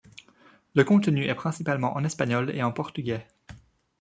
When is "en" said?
1.95-2.03, 2.63-2.71